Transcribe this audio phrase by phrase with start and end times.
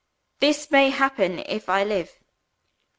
[0.39, 2.11] This may happen, if I live.